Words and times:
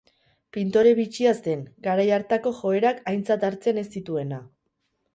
Pintore 0.55 0.93
bitxia 0.99 1.35
zen, 1.49 1.61
garai 1.89 2.07
hartako 2.19 2.57
joerak 2.63 3.07
aintzat 3.15 3.49
hartzen 3.51 3.85
ez 3.87 3.89
zituena. 3.99 4.45